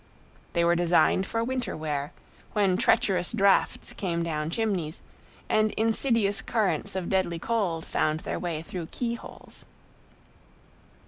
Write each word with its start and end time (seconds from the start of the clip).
They 0.53 0.65
were 0.65 0.75
designed 0.75 1.27
for 1.27 1.43
winter 1.43 1.77
wear, 1.77 2.11
when 2.53 2.75
treacherous 2.75 3.31
drafts 3.31 3.93
came 3.93 4.23
down 4.23 4.49
chimneys 4.49 5.03
and 5.47 5.69
insidious 5.73 6.41
currents 6.41 6.95
of 6.95 7.07
deadly 7.07 7.37
cold 7.37 7.85
found 7.85 8.21
their 8.21 8.39
way 8.39 8.63
through 8.63 8.87
key 8.87 9.13
holes. 9.13 9.63